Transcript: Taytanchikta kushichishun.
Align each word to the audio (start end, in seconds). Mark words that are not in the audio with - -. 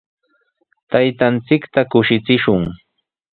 Taytanchikta 0.95 1.81
kushichishun. 1.91 2.65